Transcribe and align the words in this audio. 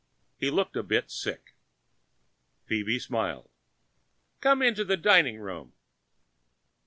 He 0.35 0.49
looked 0.49 0.75
a 0.75 0.81
bit 0.81 1.11
sick. 1.11 1.53
She 2.67 2.97
smiled. 2.97 3.51
"Come 4.39 4.63
into 4.63 4.83
the 4.83 4.97
dining 4.97 5.37
room." 5.39 5.73